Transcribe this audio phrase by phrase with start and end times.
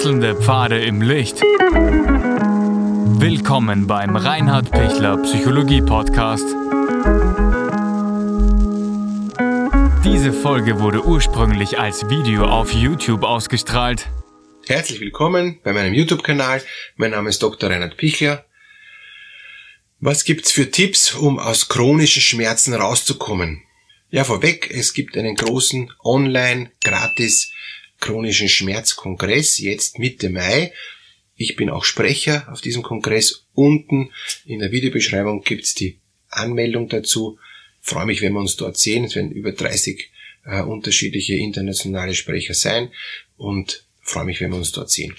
[0.00, 1.42] Wechselnde Pfade im Licht.
[3.20, 6.46] Willkommen beim Reinhard Pichler Psychologie Podcast.
[10.02, 14.08] Diese Folge wurde ursprünglich als Video auf YouTube ausgestrahlt.
[14.66, 16.62] Herzlich willkommen bei meinem YouTube-Kanal.
[16.96, 17.68] Mein Name ist Dr.
[17.68, 18.46] Reinhard Pichler.
[19.98, 23.64] Was gibt's für Tipps, um aus chronischen Schmerzen rauszukommen?
[24.08, 27.52] Ja, vorweg, es gibt einen großen online gratis
[28.00, 30.72] chronischen Schmerzkongress jetzt Mitte Mai.
[31.36, 33.46] Ich bin auch Sprecher auf diesem Kongress.
[33.54, 34.10] Unten
[34.44, 37.38] in der Videobeschreibung gibt's die Anmeldung dazu.
[37.82, 39.04] Ich freue mich, wenn wir uns dort sehen.
[39.04, 40.10] Es werden über 30
[40.44, 42.90] äh, unterschiedliche internationale Sprecher sein
[43.36, 45.14] und freue mich, wenn wir uns dort sehen.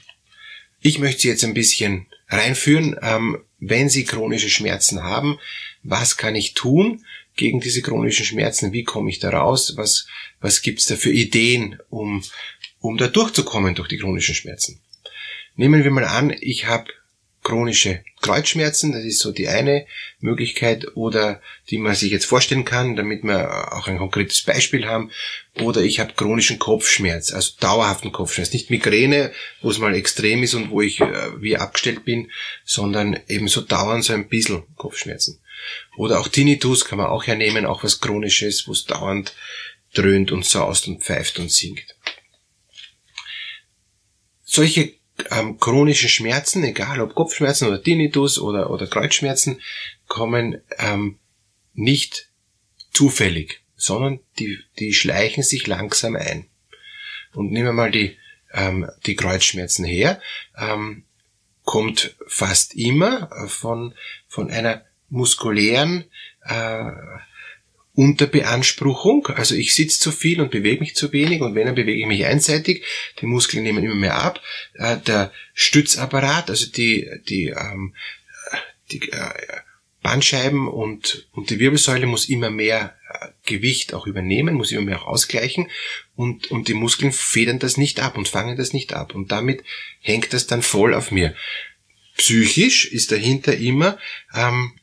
[0.81, 5.39] Ich möchte Sie jetzt ein bisschen reinführen, ähm, wenn Sie chronische Schmerzen haben,
[5.83, 8.73] was kann ich tun gegen diese chronischen Schmerzen?
[8.73, 9.73] Wie komme ich da raus?
[9.75, 10.07] Was,
[10.39, 12.23] was gibt's da für Ideen, um,
[12.81, 14.81] um da durchzukommen durch die chronischen Schmerzen.
[15.55, 16.91] Nehmen wir mal an, ich habe
[17.43, 19.85] chronische Kreuzschmerzen, das ist so die eine
[20.19, 25.11] Möglichkeit, oder die man sich jetzt vorstellen kann, damit wir auch ein konkretes Beispiel haben,
[25.59, 30.53] oder ich habe chronischen Kopfschmerz, also dauerhaften Kopfschmerz, nicht Migräne, wo es mal extrem ist
[30.53, 32.31] und wo ich äh, wie abgestellt bin,
[32.63, 35.39] sondern eben so dauernd so ein bisschen Kopfschmerzen.
[35.97, 39.33] Oder auch Tinnitus kann man auch hernehmen, auch was chronisches, wo es dauernd
[39.93, 41.95] dröhnt und saust und pfeift und singt.
[44.53, 44.95] Solche
[45.29, 49.61] ähm, chronischen Schmerzen, egal ob Kopfschmerzen oder Tinnitus oder, oder Kreuzschmerzen,
[50.09, 51.19] kommen ähm,
[51.73, 52.29] nicht
[52.91, 56.49] zufällig, sondern die, die schleichen sich langsam ein.
[57.31, 58.17] Und nehmen wir mal die,
[58.51, 60.21] ähm, die Kreuzschmerzen her,
[60.57, 61.05] ähm,
[61.63, 63.93] kommt fast immer von,
[64.27, 66.03] von einer muskulären
[66.43, 66.91] äh,
[67.93, 71.99] Unterbeanspruchung, also ich sitze zu viel und bewege mich zu wenig und wenn, dann bewege
[71.99, 72.85] ich mich einseitig,
[73.19, 74.41] die Muskeln nehmen immer mehr ab,
[74.75, 77.93] äh, der Stützapparat, also die, die, ähm,
[78.91, 79.33] die äh,
[80.01, 85.01] Bandscheiben und, und die Wirbelsäule muss immer mehr äh, Gewicht auch übernehmen, muss immer mehr
[85.01, 85.69] auch ausgleichen
[86.15, 89.63] und, und die Muskeln federn das nicht ab und fangen das nicht ab und damit
[89.99, 91.35] hängt das dann voll auf mir.
[92.15, 93.97] Psychisch ist dahinter immer,
[94.33, 94.73] ähm,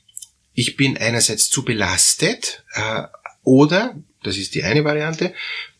[0.58, 3.04] ich bin einerseits zu belastet äh,
[3.44, 5.32] oder, das ist die eine Variante,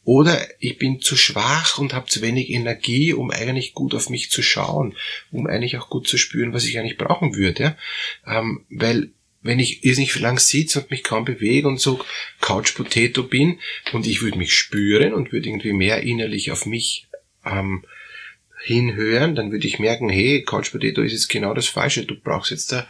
[0.05, 4.31] oder ich bin zu schwach und habe zu wenig Energie, um eigentlich gut auf mich
[4.31, 4.95] zu schauen,
[5.33, 7.77] um eigentlich auch gut zu spüren, was ich eigentlich brauchen würde.
[8.25, 8.39] Ja?
[8.39, 9.11] Ähm, weil
[9.43, 11.99] wenn ich irrsinnig lang sitze und mich kaum bewege und so
[12.41, 13.59] Couch Potato bin
[13.93, 17.09] und ich würde mich spüren und würde irgendwie mehr innerlich auf mich
[17.45, 17.85] ähm,
[18.63, 22.07] hinhören, dann würde ich merken, hey, Couch Potato ist jetzt genau das Falsche.
[22.07, 22.89] Du brauchst jetzt da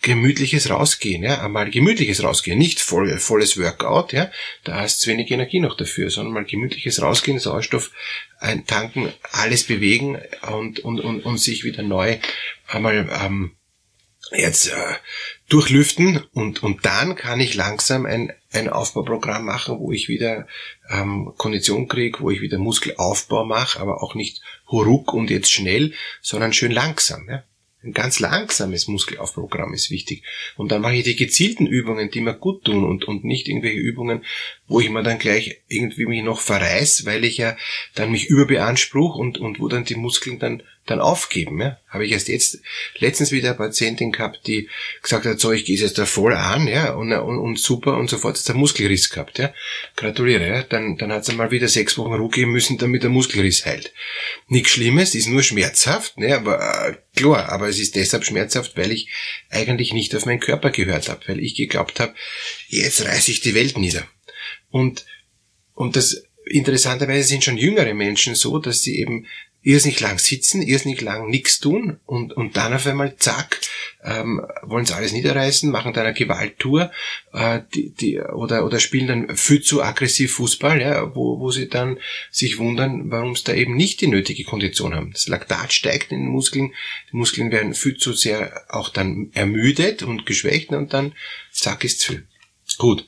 [0.00, 4.30] gemütliches Rausgehen, ja, einmal gemütliches Rausgehen, nicht voll, volles Workout, ja,
[4.64, 7.90] da hast du wenig Energie noch dafür, sondern mal gemütliches Rausgehen, Sauerstoff
[8.66, 10.18] tanken, alles bewegen
[10.52, 12.18] und, und, und, und sich wieder neu
[12.68, 13.58] einmal ähm,
[14.32, 14.94] jetzt äh,
[15.48, 20.46] durchlüften und, und dann kann ich langsam ein, ein Aufbauprogramm machen, wo ich wieder
[20.90, 25.94] ähm, Kondition kriege, wo ich wieder Muskelaufbau mache, aber auch nicht huruk und jetzt schnell,
[26.20, 27.28] sondern schön langsam.
[27.28, 27.44] Ja?
[27.82, 30.24] Ein ganz langsames Muskelaufprogramm ist wichtig.
[30.56, 33.78] Und dann mache ich die gezielten Übungen, die mir gut tun und, und nicht irgendwelche
[33.78, 34.24] Übungen,
[34.66, 37.56] wo ich mir dann gleich irgendwie mich noch verreiß, weil ich ja
[37.94, 41.60] dann mich überbeanspruch und, und wo dann die Muskeln dann dann aufgeben.
[41.60, 41.78] Ja?
[41.88, 42.60] Habe ich erst jetzt
[42.98, 44.68] letztens wieder eine Patientin gehabt, die
[45.02, 48.10] gesagt hat, so, ich gehe jetzt da voll an, ja, und, und, und super, und
[48.10, 49.52] sofort ist der Muskelriss gehabt, ja.
[49.96, 50.62] Gratuliere, ja.
[50.62, 53.92] Dann, dann hat sie mal wieder sechs Wochen Ruhe geben müssen, damit der Muskelriss heilt.
[54.48, 58.92] Nichts Schlimmes, ist nur schmerzhaft, ne, aber äh, klar, aber es ist deshalb schmerzhaft, weil
[58.92, 59.08] ich
[59.50, 62.14] eigentlich nicht auf meinen Körper gehört habe, weil ich geglaubt habe,
[62.68, 64.06] jetzt reiße ich die Welt nieder.
[64.70, 65.06] Und,
[65.74, 69.26] und das interessanterweise sind schon jüngere Menschen so, dass sie eben
[69.68, 73.60] irrsinnig lang sitzen, irrsinnig lang nichts tun und, und dann auf einmal zack,
[74.02, 76.90] ähm, wollen sie alles niederreißen, machen dann eine Gewalttour
[77.34, 81.68] äh, die, die, oder, oder spielen dann viel zu aggressiv Fußball, ja, wo, wo sie
[81.68, 81.98] dann
[82.30, 85.12] sich wundern, warum sie da eben nicht die nötige Kondition haben.
[85.12, 86.72] Das Laktat steigt in den Muskeln,
[87.12, 91.12] die Muskeln werden viel zu sehr auch dann ermüdet und geschwächt und dann
[91.52, 92.26] zack ist's viel.
[92.78, 93.06] Gut.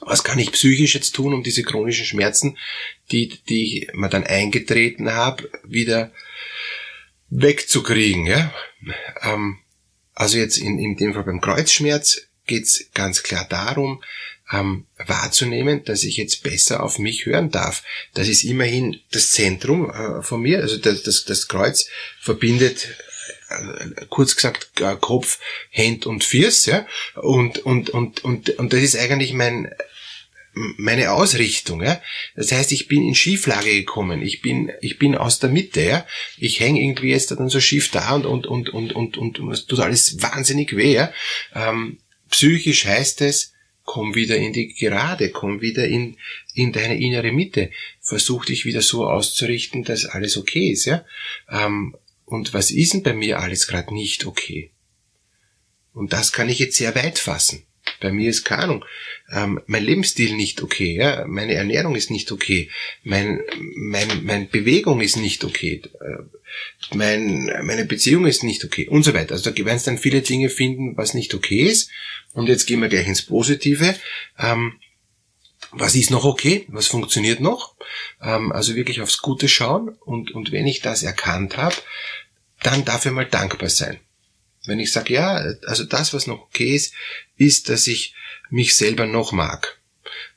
[0.00, 2.56] Was kann ich psychisch jetzt tun, um diese chronischen Schmerzen,
[3.10, 6.10] die, die ich mir dann eingetreten habe, wieder
[7.28, 8.26] wegzukriegen?
[8.26, 8.52] Ja?
[9.22, 9.58] Ähm,
[10.14, 14.02] also jetzt in, in dem Fall beim Kreuzschmerz geht's ganz klar darum,
[14.52, 17.84] ähm, wahrzunehmen, dass ich jetzt besser auf mich hören darf.
[18.14, 20.60] Das ist immerhin das Zentrum äh, von mir.
[20.60, 21.86] Also das, das, das Kreuz
[22.20, 22.88] verbindet
[24.08, 25.38] kurz gesagt äh, Kopf,
[25.72, 26.86] Hand und Fiers, ja.
[27.14, 29.70] Und, und, und, und, und das ist eigentlich mein
[30.52, 31.82] meine Ausrichtung.
[31.82, 32.00] Ja?
[32.34, 34.22] Das heißt, ich bin in Schieflage gekommen.
[34.22, 35.80] Ich bin, ich bin aus der Mitte.
[35.80, 36.06] Ja?
[36.38, 39.52] Ich hänge irgendwie jetzt dann so schief da und und und und und und, und
[39.52, 40.94] es tut alles wahnsinnig weh.
[40.94, 41.12] Ja?
[41.54, 41.98] Ähm,
[42.30, 43.52] psychisch heißt es,
[43.84, 46.16] komm wieder in die Gerade, komm wieder in
[46.54, 47.70] in deine innere Mitte.
[48.00, 50.84] Versuch dich wieder so auszurichten, dass alles okay ist.
[50.84, 51.04] Ja?
[51.48, 51.94] Ähm,
[52.30, 54.70] und was ist denn bei mir alles gerade nicht okay?
[55.92, 57.66] Und das kann ich jetzt sehr weit fassen.
[58.00, 58.84] Bei mir ist keine Ahnung,
[59.32, 61.24] ähm, mein Lebensstil nicht okay, ja?
[61.26, 62.70] meine Ernährung ist nicht okay,
[63.02, 63.40] mein,
[63.76, 69.12] mein, meine Bewegung ist nicht okay, äh, mein, meine Beziehung ist nicht okay und so
[69.12, 69.32] weiter.
[69.32, 71.90] Also da werden es dann viele Dinge finden, was nicht okay ist.
[72.32, 73.96] Und jetzt gehen wir gleich ins Positive.
[74.38, 74.78] Ähm,
[75.72, 76.64] was ist noch okay?
[76.68, 77.76] Was funktioniert noch?
[78.20, 81.76] Ähm, also wirklich aufs Gute schauen und, und wenn ich das erkannt habe,
[82.62, 83.98] dann dafür mal dankbar sein.
[84.66, 85.36] Wenn ich sage, ja,
[85.66, 86.94] also das, was noch okay ist,
[87.36, 88.14] ist, dass ich
[88.50, 89.78] mich selber noch mag.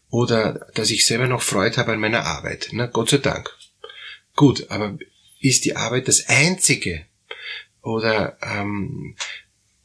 [0.10, 2.70] Oder dass ich selber noch Freude habe an meiner Arbeit.
[2.72, 3.50] Na, Gott sei Dank.
[4.36, 4.98] Gut, aber
[5.40, 7.06] ist die Arbeit das Einzige?
[7.81, 9.16] Oder ähm,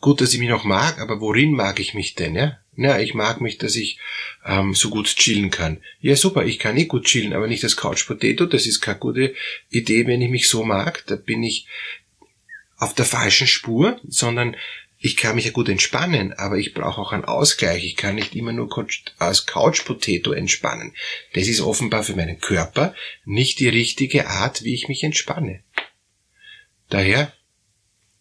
[0.00, 2.34] gut, dass ich mich noch mag, aber worin mag ich mich denn?
[2.34, 3.98] Ja, ja ich mag mich, dass ich
[4.44, 5.82] ähm, so gut chillen kann.
[6.00, 8.46] Ja, super, ich kann eh gut chillen, aber nicht das Couch Potato.
[8.46, 9.34] Das ist keine gute
[9.70, 11.04] Idee, wenn ich mich so mag.
[11.06, 11.66] Da bin ich
[12.78, 14.56] auf der falschen Spur, sondern
[15.00, 17.84] ich kann mich ja gut entspannen, aber ich brauche auch einen Ausgleich.
[17.84, 18.68] Ich kann nicht immer nur
[19.18, 20.94] als Couch Potato entspannen.
[21.34, 22.94] Das ist offenbar für meinen Körper
[23.24, 25.62] nicht die richtige Art, wie ich mich entspanne.
[26.88, 27.32] Daher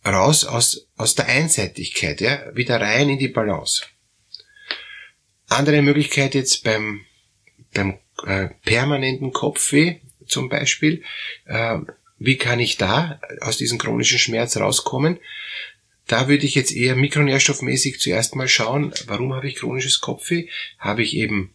[0.06, 3.86] raus aus, aus der Einseitigkeit, ja, wieder rein in die Balance.
[5.48, 7.06] Andere Möglichkeit jetzt beim,
[7.74, 11.04] beim äh, permanenten Kopfweh zum Beispiel,
[11.46, 11.78] äh,
[12.20, 15.20] wie kann ich da aus diesem chronischen Schmerz rauskommen?
[16.08, 20.48] Da würde ich jetzt eher mikronährstoffmäßig zuerst mal schauen, warum habe ich chronisches Kopfweh?
[20.80, 21.54] Habe ich eben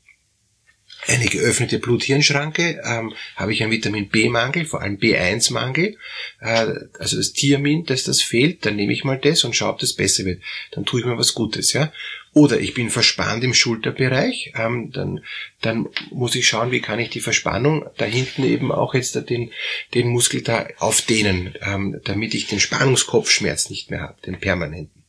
[1.06, 5.96] eine geöffnete Blut-Hirn-Schranke, ähm, habe ich einen Vitamin B-Mangel, vor allem B1-Mangel,
[6.40, 9.78] äh, also das Thiamin, dass das fehlt, dann nehme ich mal das und schaue, ob
[9.80, 10.42] das besser wird.
[10.70, 11.92] Dann tue ich mir was Gutes, ja.
[12.34, 15.22] Oder ich bin verspannt im Schulterbereich, ähm, dann,
[15.60, 19.50] dann muss ich schauen, wie kann ich die Verspannung da hinten eben auch jetzt den,
[19.92, 25.01] den Muskel da aufdehnen, ähm, damit ich den Spannungskopfschmerz nicht mehr habe, den permanenten.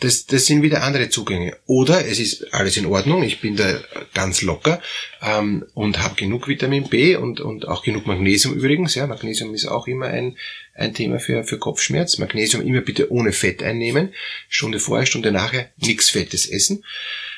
[0.00, 1.56] Das, das sind wieder andere Zugänge.
[1.66, 3.80] Oder es ist alles in Ordnung, ich bin da
[4.12, 4.82] ganz locker
[5.22, 8.94] ähm, und habe genug Vitamin B und, und auch genug Magnesium übrigens.
[8.94, 10.36] Ja, Magnesium ist auch immer ein,
[10.74, 12.18] ein Thema für, für Kopfschmerz.
[12.18, 14.12] Magnesium immer bitte ohne Fett einnehmen.
[14.48, 16.84] Stunde vorher, Stunde nachher nichts Fettes essen.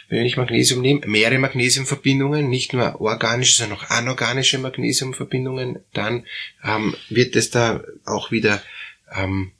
[0.08, 6.24] Wenn ich Magnesium nehme, mehrere Magnesiumverbindungen, nicht nur organische, sondern auch anorganische Magnesiumverbindungen, dann
[6.64, 8.62] ähm, wird es da auch wieder
[9.14, 9.52] ähm,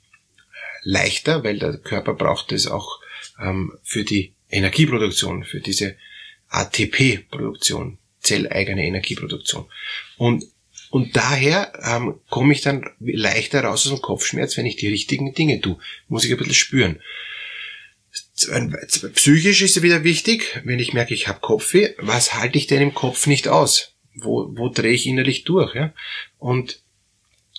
[0.83, 2.99] leichter, weil der Körper braucht es auch
[3.39, 5.95] ähm, für die Energieproduktion, für diese
[6.49, 9.65] ATP-Produktion, zelleigene Energieproduktion.
[10.17, 10.45] Und,
[10.89, 15.33] und daher ähm, komme ich dann leichter raus aus dem Kopfschmerz, wenn ich die richtigen
[15.33, 15.77] Dinge tue.
[16.07, 16.99] Muss ich ein bisschen spüren.
[19.13, 22.93] Psychisch ist wieder wichtig, wenn ich merke, ich habe Kopfweh, was halte ich denn im
[22.93, 23.95] Kopf nicht aus?
[24.15, 25.75] Wo, wo drehe ich innerlich durch?
[25.75, 25.93] Ja?
[26.37, 26.81] Und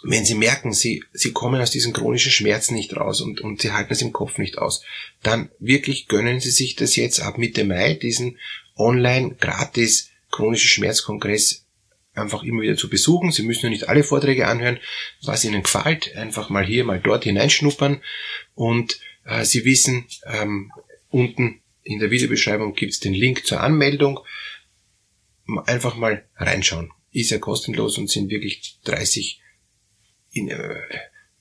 [0.03, 3.73] wenn Sie merken, Sie, Sie kommen aus diesen chronischen Schmerzen nicht raus und, und Sie
[3.73, 4.83] halten es im Kopf nicht aus,
[5.23, 8.39] dann wirklich gönnen Sie sich das jetzt ab Mitte Mai, diesen
[8.77, 11.65] online gratis chronische Schmerzkongress
[12.15, 13.31] einfach immer wieder zu besuchen.
[13.31, 14.79] Sie müssen ja nicht alle Vorträge anhören,
[15.23, 18.01] was Ihnen gefällt, einfach mal hier, mal dort hineinschnuppern
[18.55, 20.73] und äh, Sie wissen, ähm,
[21.11, 24.21] unten in der Videobeschreibung gibt es den Link zur Anmeldung.
[25.67, 26.93] Einfach mal reinschauen.
[27.11, 29.41] Ist ja kostenlos und sind wirklich 30
[30.33, 30.81] in, äh,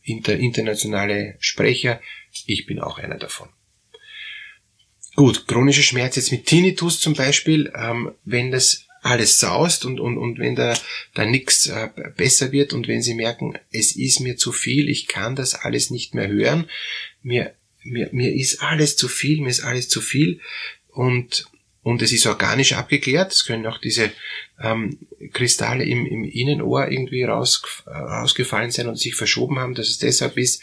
[0.04, 2.02] inter, internationale Sprecher.
[2.46, 3.50] Ich bin auch einer davon.
[5.16, 10.18] Gut, chronische Schmerz jetzt mit Tinnitus zum Beispiel, ähm, wenn das alles saust und, und,
[10.18, 10.78] und wenn da,
[11.14, 15.08] da nichts äh, besser wird und wenn Sie merken, es ist mir zu viel, ich
[15.08, 16.70] kann das alles nicht mehr hören,
[17.22, 17.54] mir,
[17.84, 20.42] mir, mir ist alles zu viel, mir ist alles zu viel
[20.90, 21.46] und
[21.82, 23.32] und es ist organisch abgeklärt.
[23.32, 24.12] Es können auch diese
[24.62, 24.98] ähm,
[25.32, 29.98] Kristalle im, im Innenohr irgendwie raus, äh, rausgefallen sein und sich verschoben haben, dass es
[29.98, 30.62] deshalb ist.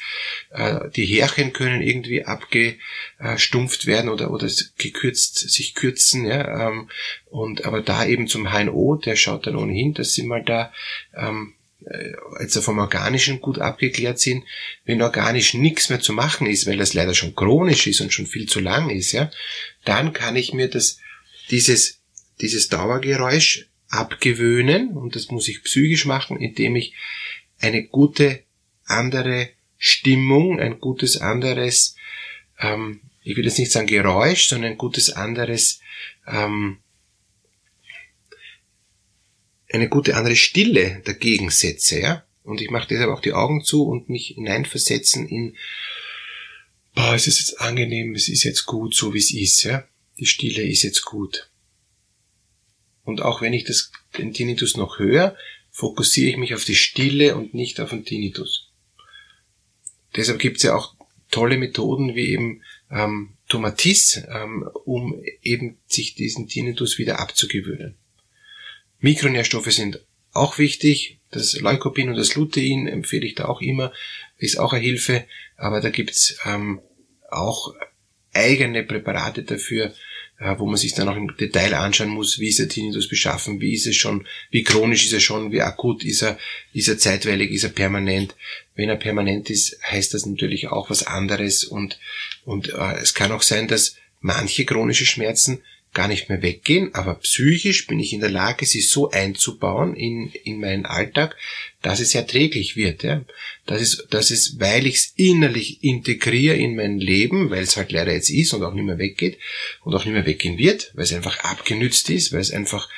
[0.50, 6.26] Äh, die Härchen können irgendwie abgestumpft werden oder, oder gekürzt, sich kürzen.
[6.26, 6.90] Ja, ähm,
[7.30, 10.73] und aber da eben zum HNO, der schaut dann ohnehin, dass sie mal da
[11.16, 11.54] ähm,
[11.87, 14.44] äh, jetzt vom Organischen gut abgeklärt sind,
[14.85, 18.26] wenn organisch nichts mehr zu machen ist, weil das leider schon chronisch ist und schon
[18.26, 19.30] viel zu lang ist, ja,
[19.85, 20.99] dann kann ich mir das
[21.50, 22.00] dieses,
[22.40, 26.94] dieses Dauergeräusch abgewöhnen und das muss ich psychisch machen, indem ich
[27.58, 28.42] eine gute
[28.84, 31.96] andere Stimmung, ein gutes anderes,
[32.58, 35.80] ähm, ich will jetzt nicht sagen Geräusch, sondern ein gutes anderes
[36.26, 36.78] ähm,
[39.72, 42.24] eine gute andere Stille dagegen setze, ja.
[42.42, 45.56] Und ich mache deshalb auch die Augen zu und mich hineinversetzen in,
[46.94, 49.84] boah, es ist jetzt angenehm, es ist jetzt gut, so wie es ist, ja.
[50.18, 51.50] Die Stille ist jetzt gut.
[53.04, 55.37] Und auch wenn ich das, den Tinnitus noch höre,
[55.70, 58.73] fokussiere ich mich auf die Stille und nicht auf den Tinnitus.
[60.16, 60.94] Deshalb gibt es ja auch
[61.30, 67.96] tolle Methoden wie eben ähm, Tomatis, ähm, um eben sich diesen Tinnitus wieder abzugewöhnen.
[69.00, 70.00] Mikronährstoffe sind
[70.32, 71.18] auch wichtig.
[71.30, 73.92] Das Leukopen und das Lutein empfehle ich da auch immer,
[74.38, 76.80] ist auch eine Hilfe, aber da gibt's ähm,
[77.30, 77.75] auch
[78.37, 79.93] eigene Präparate dafür,
[80.38, 83.61] äh, wo man sich dann auch im Detail anschauen muss, wie ist der Tinnitus beschaffen,
[83.61, 86.38] wie ist es schon, wie chronisch ist er schon, wie akut ist er,
[86.73, 88.35] ist er zeitweilig, ist er permanent.
[88.75, 91.99] Wenn er permanent ist, heißt das natürlich auch was anderes und,
[92.45, 95.62] und äh, es kann auch sein, dass manche chronische Schmerzen
[95.96, 100.30] gar nicht mehr weggehen, aber psychisch bin ich in der Lage, sie so einzubauen in,
[100.44, 101.34] in meinen Alltag,
[101.80, 103.02] dass es erträglich wird.
[103.02, 103.24] Ja.
[103.64, 107.92] Das ist, das ist, weil ich es innerlich integriere in mein Leben, weil es halt
[107.92, 109.38] leider jetzt ist und auch nicht mehr weggeht
[109.84, 112.90] und auch nicht mehr weggehen wird, weil es einfach abgenützt ist, weil es einfach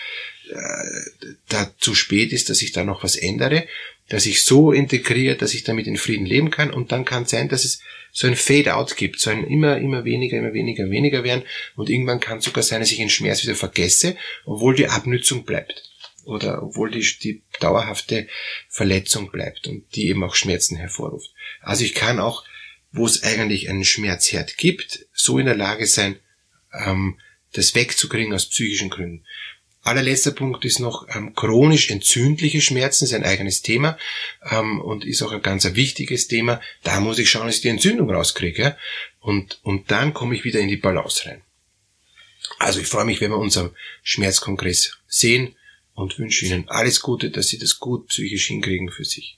[0.51, 3.69] äh, da zu spät ist, dass ich da noch was ändere,
[4.09, 7.31] dass ich so integriere, dass ich damit in Frieden leben kann und dann kann es
[7.31, 11.25] sein, dass es so ein Fade-out gibt, so ein immer, immer weniger, immer weniger, weniger
[11.25, 11.45] werden
[11.77, 15.45] und irgendwann kann es sogar sein, dass ich den Schmerz wieder vergesse, obwohl die Abnützung
[15.45, 15.83] bleibt
[16.25, 18.29] oder obwohl die, die dauerhafte
[18.69, 21.31] Verletzung bleibt und die eben auch Schmerzen hervorruft.
[21.61, 22.45] Also ich kann auch,
[22.93, 26.19] wo es eigentlich einen Schmerzherd gibt, so in der Lage sein,
[26.73, 27.19] ähm,
[27.53, 29.25] das wegzukriegen aus psychischen Gründen.
[29.89, 33.97] Allerletzter Punkt ist noch ähm, chronisch entzündliche Schmerzen, ist ein eigenes Thema
[34.51, 36.61] ähm, und ist auch ein ganz ein wichtiges Thema.
[36.83, 38.77] Da muss ich schauen, dass ich die Entzündung rauskriege
[39.21, 41.41] und, und dann komme ich wieder in die Balance rein.
[42.59, 45.57] Also ich freue mich, wenn wir unseren Schmerzkongress sehen
[45.95, 49.38] und wünsche Ihnen alles Gute, dass Sie das gut psychisch hinkriegen für sich.